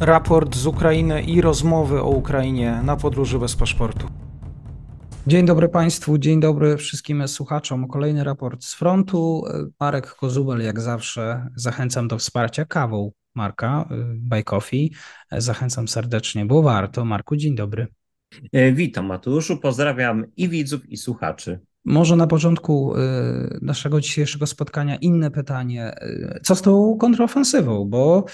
[0.00, 4.06] raport z Ukrainy i rozmowy o Ukrainie na podróży bez paszportu.
[5.26, 7.88] Dzień dobry Państwu, dzień dobry wszystkim słuchaczom.
[7.88, 9.44] Kolejny raport z frontu.
[9.80, 14.92] Marek Kozubel, jak zawsze, zachęcam do wsparcia kawą Marka y, Buy Coffee.
[15.32, 17.04] Zachęcam serdecznie, bo warto.
[17.04, 17.86] Marku, dzień dobry.
[18.52, 21.60] E, witam Mateuszu, pozdrawiam i widzów, i słuchaczy.
[21.84, 22.98] Może na początku y,
[23.62, 25.94] naszego dzisiejszego spotkania inne pytanie.
[26.02, 27.84] Y, co z tą kontrofensywą?
[27.84, 28.24] Bo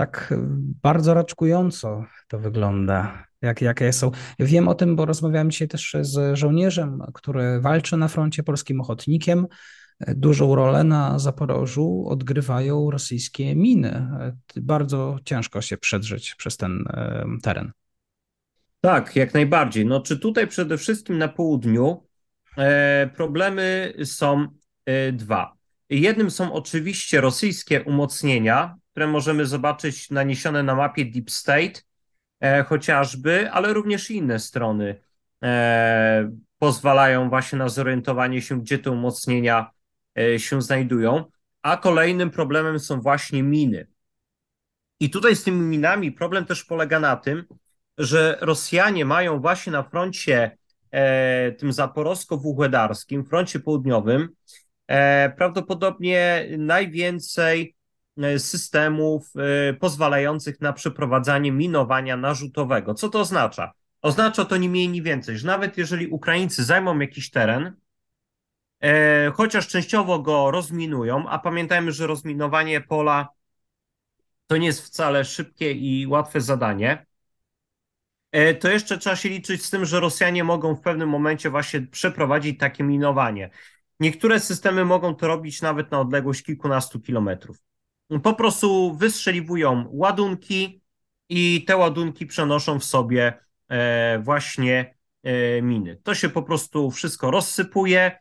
[0.00, 0.34] tak
[0.82, 3.24] bardzo raczkująco to wygląda.
[3.42, 4.10] Jak, jakie są.
[4.38, 9.46] Wiem o tym, bo rozmawiałem dzisiaj też z żołnierzem, który walczy na froncie polskim ochotnikiem.
[10.08, 14.08] Dużą rolę na Zaporożu odgrywają rosyjskie miny.
[14.56, 16.84] Bardzo ciężko się przedrzeć przez ten
[17.42, 17.72] teren.
[18.80, 19.86] Tak, jak najbardziej.
[19.86, 22.06] No, czy tutaj przede wszystkim na południu
[22.56, 24.46] e, problemy są
[24.86, 25.52] e, dwa.
[25.90, 31.80] Jednym są oczywiście rosyjskie umocnienia, które możemy zobaczyć naniesione na mapie Deep State,
[32.40, 35.00] e, chociażby, ale również inne strony
[35.42, 39.70] e, pozwalają właśnie na zorientowanie się, gdzie te umocnienia
[40.18, 41.24] e, się znajdują.
[41.62, 43.86] A kolejnym problemem są właśnie miny.
[45.00, 47.44] I tutaj z tymi minami problem też polega na tym,
[47.98, 50.58] że Rosjanie mają właśnie na froncie
[50.90, 54.28] e, tym zaporowsko-wuchłedarskim, froncie południowym,
[54.88, 57.74] e, prawdopodobnie najwięcej
[58.38, 62.94] systemów e, pozwalających na przeprowadzanie minowania narzutowego.
[62.94, 63.72] Co to oznacza?
[64.02, 67.76] Oznacza to nie mniej, nie więcej, że nawet jeżeli Ukraińcy zajmą jakiś teren,
[68.82, 73.28] e, chociaż częściowo go rozminują, a pamiętajmy, że rozminowanie pola
[74.46, 77.06] to nie jest wcale szybkie i łatwe zadanie,
[78.32, 81.80] E, to jeszcze trzeba się liczyć z tym, że Rosjanie mogą w pewnym momencie właśnie
[81.80, 83.50] przeprowadzić takie minowanie.
[84.00, 87.56] Niektóre systemy mogą to robić nawet na odległość kilkunastu kilometrów.
[88.22, 90.82] Po prostu wystrzeliwują ładunki
[91.28, 93.38] i te ładunki przenoszą w sobie
[93.68, 95.96] e, właśnie e, miny.
[96.02, 98.18] To się po prostu wszystko rozsypuje.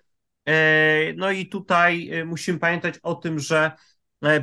[1.16, 3.72] No i tutaj musimy pamiętać o tym, że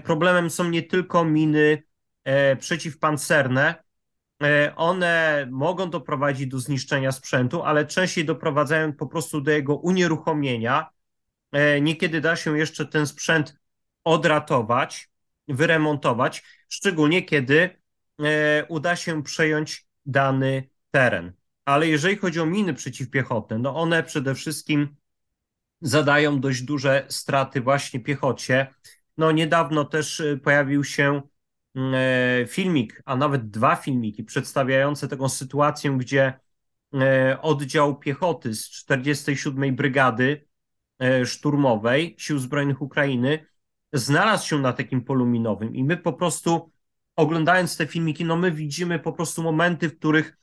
[0.05, 1.83] problemem są nie tylko miny
[2.59, 3.75] przeciwpancerne,
[4.43, 10.91] E, one mogą doprowadzić do zniszczenia sprzętu, ale częściej doprowadzają po prostu do jego unieruchomienia.
[11.53, 13.57] E, niekiedy da się jeszcze ten sprzęt
[14.05, 15.11] odratować,
[15.49, 17.71] wyremontować, szczególnie kiedy
[18.21, 21.33] e, uda się przejąć dany teren.
[21.65, 24.97] Ale jeżeli chodzi o miny przeciwpiechotne, no one przede wszystkim
[25.81, 28.67] zadają dość duże straty właśnie piechocie.
[29.17, 31.23] No niedawno też pojawił się
[31.77, 36.41] E, filmik, a nawet dwa filmiki przedstawiające taką sytuację, gdzie
[36.95, 40.47] e, oddział piechoty z 47 Brygady
[40.99, 43.47] e, Szturmowej Sił Zbrojnych Ukrainy
[43.93, 46.71] znalazł się na takim polu minowym i my po prostu
[47.17, 50.37] oglądając te filmiki, no my widzimy po prostu momenty, w których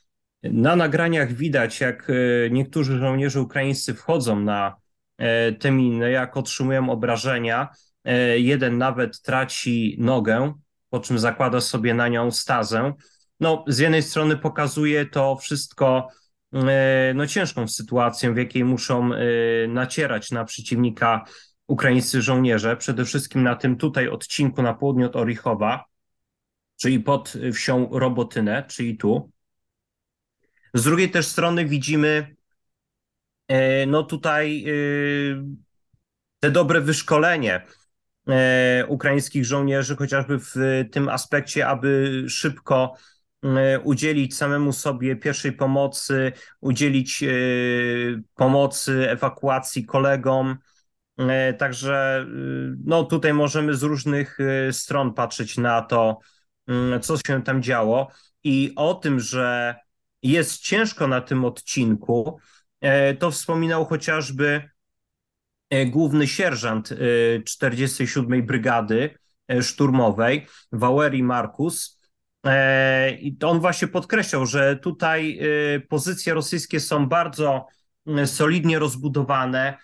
[0.43, 2.11] na nagraniach widać, jak
[2.51, 4.75] niektórzy żołnierze ukraińscy wchodzą na
[5.59, 7.69] te miny, jak otrzymują obrażenia.
[8.35, 10.53] Jeden nawet traci nogę,
[10.89, 12.93] po czym zakłada sobie na nią stazę.
[13.39, 16.07] No, z jednej strony pokazuje to wszystko
[16.53, 19.17] e, no, ciężką sytuację, w jakiej muszą e,
[19.67, 21.25] nacierać na przeciwnika
[21.67, 25.85] ukraińscy żołnierze, przede wszystkim na tym tutaj odcinku na południe od Orichowa,
[26.77, 29.31] czyli pod wsią Robotynę, czyli tu.
[30.73, 32.35] Z drugiej też strony widzimy
[33.47, 34.65] e, no tutaj
[36.39, 37.65] te dobre wyszkolenie
[38.29, 40.55] E, ukraińskich żołnierzy, chociażby w
[40.91, 42.95] tym aspekcie, aby szybko
[43.43, 46.31] e, udzielić samemu sobie pierwszej pomocy,
[46.61, 47.27] udzielić e,
[48.35, 50.57] pomocy, ewakuacji kolegom.
[51.57, 52.25] Także
[52.85, 54.37] no, tutaj możemy z różnych
[54.71, 56.19] stron patrzeć na to,
[56.67, 58.11] mm, co się tam działo.
[58.43, 59.75] I o tym, że
[60.23, 62.39] jest ciężko na tym odcinku,
[63.19, 64.69] to wspominał chociażby
[65.73, 66.93] E, główny sierżant
[67.45, 71.99] 47 e, Brygady e, Szturmowej, Valery Markus.
[73.19, 75.39] I on właśnie podkreślał, że tutaj
[75.89, 77.67] pozycje rosyjskie są bardzo
[78.25, 79.77] solidnie rozbudowane.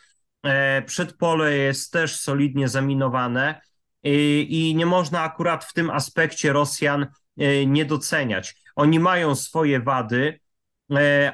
[0.86, 3.62] Przedpole jest też solidnie zaminowane
[4.04, 7.08] i, i nie można akurat w tym aspekcie Rosjan
[7.66, 8.56] nie doceniać.
[8.76, 10.40] Oni mają swoje wady,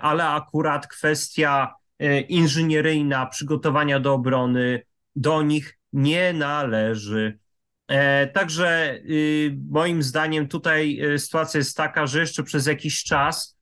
[0.02, 4.82] ale akurat kwestia E, inżynieryjna, przygotowania do obrony
[5.16, 7.40] do nich nie należy.
[7.88, 13.56] E, także y, moim zdaniem tutaj e, sytuacja jest taka, że jeszcze przez jakiś czas,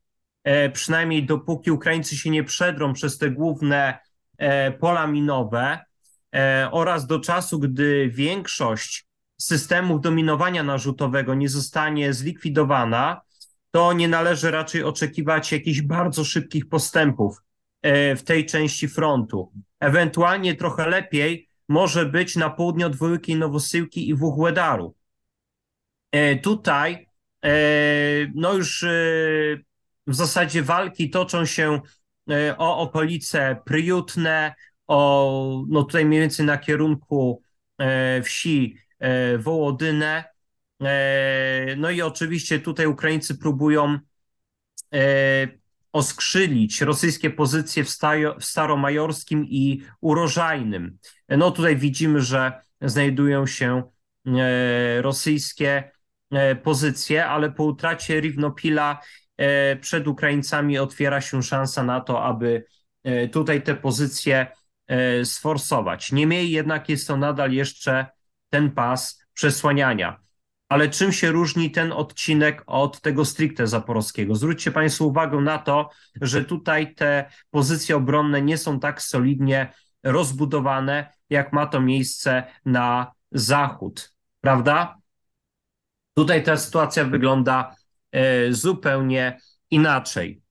[0.74, 3.98] przynajmniej dopóki Ukraińcy się nie przedrą przez te główne
[4.80, 5.80] pola minowe
[6.72, 9.06] oraz do czasu, gdy większość
[9.38, 13.22] systemów dominowania narzutowego nie zostanie zlikwidowana,
[13.72, 17.38] to nie należy raczej oczekiwać jakichś bardzo szybkich postępów
[18.16, 19.52] w tej części frontu.
[19.80, 24.96] Ewentualnie trochę lepiej może być na południe od Wielkiej Nowosyłki i Wuchłedaru.
[26.42, 27.10] Tutaj
[28.36, 28.86] no już
[30.08, 31.82] w zasadzie walki toczą się
[32.58, 34.54] o okolice Pryjutne,
[34.88, 37.42] o, no tutaj mniej więcej na kierunku
[38.24, 38.78] wsi
[39.38, 40.24] Wołodynę.
[41.78, 44.00] No i oczywiście tutaj Ukraińcy próbują
[45.92, 47.90] oskrzylić rosyjskie pozycje w,
[48.40, 50.98] w Staromajorskim i Urożajnym.
[51.30, 53.84] No tutaj widzimy, że znajdują się
[55.02, 55.92] rosyjskie
[56.64, 59.00] pozycje, ale po utracie Riwnopila
[59.82, 62.66] przed Ukraińcami otwiera się szansa na to, aby
[63.32, 64.48] tutaj te pozycje
[65.24, 66.12] sforsować.
[66.12, 68.06] Niemniej jednak jest to nadal jeszcze
[68.50, 70.20] ten pas przesłaniania.
[70.70, 74.36] Ale czym się różni ten odcinek od tego stricte zaporowskiego?
[74.36, 75.90] Zwróćcie Państwo uwagę na to,
[76.22, 83.12] że tutaj te pozycje obronne nie są tak solidnie rozbudowane, jak ma to miejsce na
[83.32, 84.98] zachód, prawda?
[86.14, 87.76] Tutaj ta sytuacja wygląda e,
[88.50, 89.40] zupełnie
[89.72, 90.44] inaczej.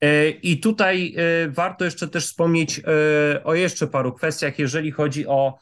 [0.00, 2.80] E, I tutaj e, warto jeszcze też wspomnieć
[3.44, 5.58] o jeszcze paru kwestiach, jeżeli chodzi o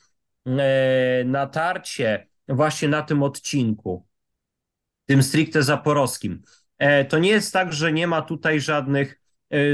[1.24, 4.06] natarcie właśnie na tym odcinku,
[5.06, 6.42] tym stricte zaporowskim.
[7.08, 9.20] To nie jest tak, że nie ma tutaj żadnych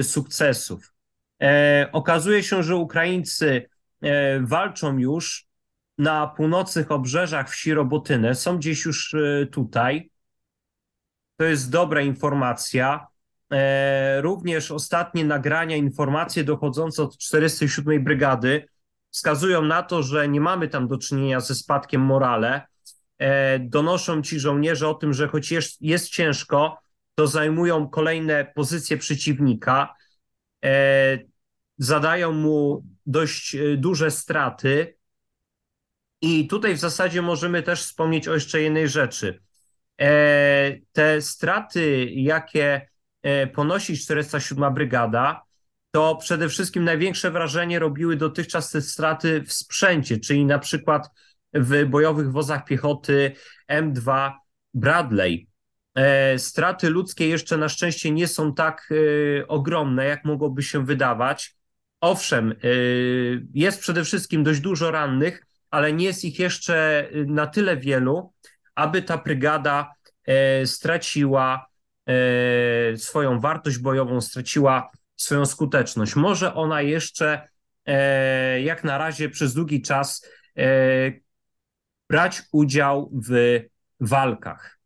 [0.03, 0.95] sukcesów.
[1.93, 3.69] Okazuje się, że Ukraińcy
[4.41, 5.47] walczą już
[5.99, 9.15] na północnych obrzeżach wsi Robotynę, są gdzieś już
[9.53, 10.11] tutaj.
[11.37, 13.07] To jest dobra informacja.
[13.53, 18.69] E, również ostatnie nagrania, informacje dochodzące od 47 Brygady
[19.11, 22.63] wskazują na to, że nie mamy tam do czynienia ze spadkiem morale.
[23.19, 26.79] E, donoszą ci żołnierze o tym, że choć jest, ciężko,
[27.15, 29.95] to zajmują kolejne pozycje przeciwnika,
[30.65, 31.19] e,
[31.79, 34.97] zadają mu dość duże straty.
[36.21, 39.43] I tutaj w zasadzie możemy też wspomnieć o jeszcze jednej rzeczy.
[40.93, 42.89] Te straty, jakie
[43.55, 45.43] ponosi 407 Brygada,
[45.91, 51.09] to przede wszystkim największe wrażenie robiły dotychczas te straty w sprzęcie, czyli na przykład
[51.55, 53.33] w bojowych wozach piechoty
[53.73, 54.33] M2
[54.75, 55.49] Bradley.
[56.37, 58.89] Straty ludzkie jeszcze na szczęście nie są tak
[59.49, 61.57] ogromne, jak mogłoby się wydawać.
[62.01, 62.55] Owszem,
[63.55, 68.33] jest przede wszystkim dość dużo rannych, ale nie jest ich jeszcze na tyle wielu,
[68.75, 69.95] aby ta brygada
[70.65, 71.67] straciła
[72.07, 76.17] E, swoją wartość bojową, straciła swoją skuteczność.
[76.17, 77.49] Może ona jeszcze
[77.87, 81.13] e, jak na razie przez długi czas e,
[82.09, 83.61] brać udział w
[84.01, 84.79] walkach.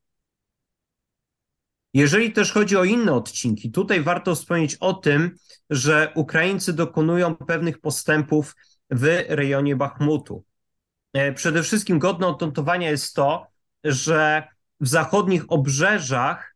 [1.95, 5.37] Jeżeli też chodzi o inne odcinki, tutaj warto wspomnieć o tym,
[5.71, 8.57] że Ukraińcy dokonują pewnych postępów
[8.91, 10.45] w rejonie Bachmutu.
[11.35, 13.47] Przede wszystkim godne odnotowania jest to,
[13.85, 14.49] że
[14.81, 16.55] w zachodnich obrzeżach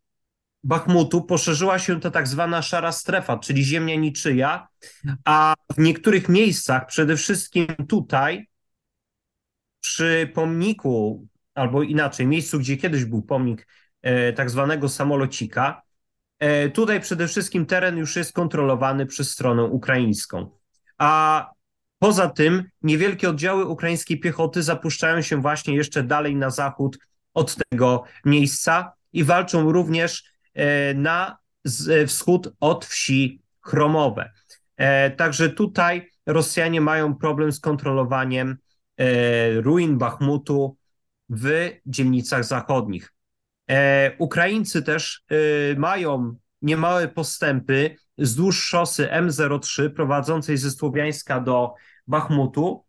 [0.64, 4.68] Bachmutu poszerzyła się ta tak zwana szara strefa, czyli ziemia niczyja,
[5.24, 8.48] a w niektórych miejscach, przede wszystkim tutaj,
[9.80, 13.66] przy pomniku, albo inaczej, miejscu, gdzie kiedyś był pomnik
[14.02, 15.82] e, tak zwanego samolocika,
[16.38, 20.50] e, tutaj przede wszystkim teren już jest kontrolowany przez stronę ukraińską.
[20.98, 21.50] A
[22.02, 26.98] poza tym niewielkie oddziały ukraińskiej piechoty zapuszczają się właśnie jeszcze dalej na zachód
[27.34, 31.38] od tego miejsca i walczą również E, na
[31.88, 34.32] e, wschód od wsi Chromowe.
[34.76, 38.56] E, także tutaj Rosjanie mają problem z kontrolowaniem
[39.54, 40.76] ruin Bachmutu
[41.28, 43.12] w dzielnicach zachodnich.
[44.18, 45.24] Ukraińcy też
[45.76, 51.74] mają niemałe postępy wzdłuż szosy M03 prowadzącej ze Słowiańska do
[52.06, 52.84] Bachmutu.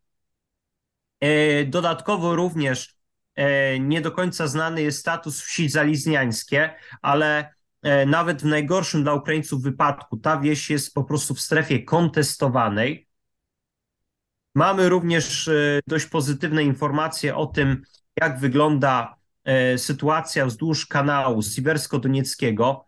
[1.67, 2.97] Dodatkowo również
[3.35, 9.13] E, nie do końca znany jest status wsi zalizniańskie, ale e, nawet w najgorszym dla
[9.13, 13.07] Ukraińców wypadku ta wieś jest po prostu w strefie kontestowanej.
[14.55, 17.81] Mamy również e, dość pozytywne informacje o tym,
[18.21, 19.15] jak wygląda
[19.77, 22.85] sytuacja wzdłuż kanału Siwersko-Donieckiego.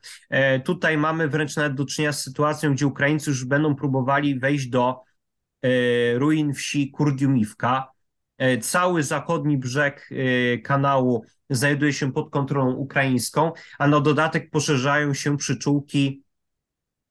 [0.66, 5.04] Tutaj mamy wręcz nawet do czynienia z sytuacją, gdzie Ukraińcy już będą próbowali wejść do
[6.18, 7.96] ruin wsi Kurdiumiwka.
[8.38, 15.14] E, cały zachodni brzeg e, kanału znajduje się pod kontrolą ukraińską, a na dodatek poszerzają
[15.14, 16.24] się przyczółki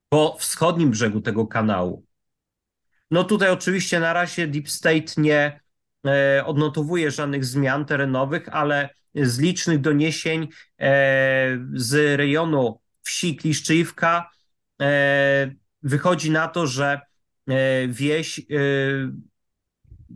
[0.09, 2.05] po wschodnim brzegu tego kanału.
[3.11, 5.61] No tutaj oczywiście na razie Deep State nie
[6.45, 10.49] odnotowuje żadnych zmian terenowych, ale z licznych doniesień
[11.73, 14.31] z rejonu wsi Kliszczyjówka
[15.83, 17.01] wychodzi na to, że
[17.89, 18.41] wieś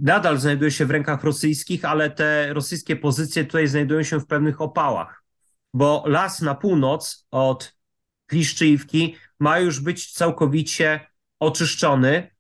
[0.01, 4.61] nadal znajduje się w rękach rosyjskich, ale te rosyjskie pozycje tutaj znajdują się w pewnych
[4.61, 5.25] opałach,
[5.75, 7.79] bo las na północ od
[8.27, 11.01] Kliszczyjówki ma już być całkowicie
[11.41, 12.31] oczyszczony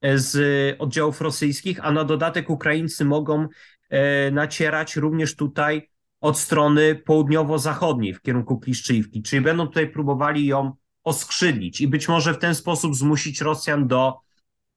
[0.00, 0.36] e, z
[0.80, 3.48] oddziałów rosyjskich, a na dodatek Ukraińcy mogą
[3.88, 5.90] e, nacierać również tutaj
[6.26, 10.72] od strony południowo-zachodniej w kierunku Kliszczyjówki, czyli będą tutaj próbowali ją
[11.04, 14.18] oskrzydlić i być może w ten sposób zmusić Rosjan do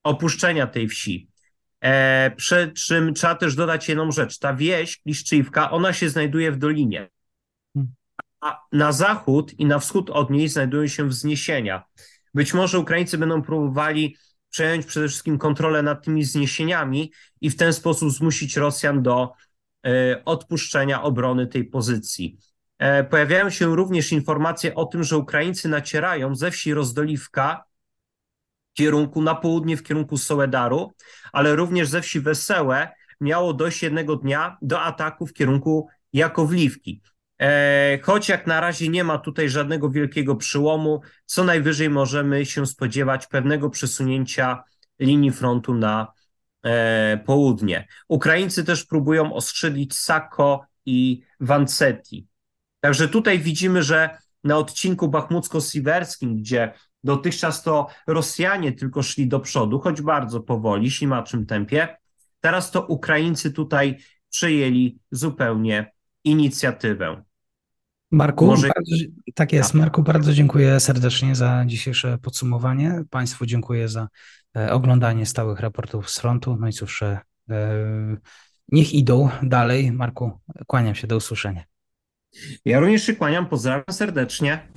[0.03, 1.29] opuszczenia tej wsi.
[1.81, 4.39] E, przy czym trzeba też dodać jedną rzecz.
[4.39, 7.09] Ta wieś Kliszczyjówka, ona się znajduje w dolinie.
[8.41, 11.83] A na zachód i na wschód od niej znajdują się wzniesienia.
[12.33, 14.17] Być może Ukraińcy będą próbowali
[14.49, 19.33] przejąć przede wszystkim kontrolę nad tymi wzniesieniami i w ten sposób zmusić Rosjan do
[20.25, 22.37] odpuszczenia obrony tej pozycji.
[22.79, 27.63] E, pojawiają się również informacje o tym, że Ukraińcy nacierają ze wsi Rozdoliwka
[28.73, 30.91] kierunku na południe, w kierunku Soledaru,
[31.31, 32.89] ale również ze wsi Wesełe
[33.21, 37.01] miało dojść jednego dnia do ataku w kierunku Jakowliwki.
[37.41, 42.65] E, choć jak na razie nie ma tutaj żadnego wielkiego przyłomu, co najwyżej możemy się
[42.65, 44.63] spodziewać pewnego przesunięcia
[44.99, 46.18] linii frontu na e,
[47.25, 47.87] południe.
[48.07, 52.27] Ukraińcy też próbują oskrzydlić Sako i Vancetti.
[52.79, 56.73] Także tutaj widzimy, że na odcinku bachmucko-siwerskim, gdzie
[57.03, 61.97] Dotychczas to Rosjanie tylko szli do przodu, choć bardzo powoli, ślimaczym tempie.
[62.39, 63.97] Teraz to Ukraińcy tutaj
[64.29, 65.91] przejęli zupełnie
[66.23, 67.23] inicjatywę.
[68.11, 68.67] Marku, Może...
[68.67, 69.73] bardzo, tak jest.
[69.73, 73.03] Marku, bardzo dziękuję serdecznie za dzisiejsze podsumowanie.
[73.09, 74.07] Państwu dziękuję za e,
[74.69, 76.57] oglądanie stałych raportów z frontu.
[76.59, 77.19] No i cóż, e,
[78.71, 79.91] niech idą dalej.
[79.91, 81.63] Marku, kłaniam się, do usłyszenia.
[82.65, 84.67] Ja również się kłaniam, pozdrawiam serdecznie.